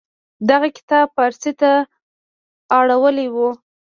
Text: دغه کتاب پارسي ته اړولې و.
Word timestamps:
دغه 0.49 0.67
کتاب 0.77 1.07
پارسي 1.17 1.51
ته 1.61 1.71
اړولې 2.79 3.27
و. 3.33 3.35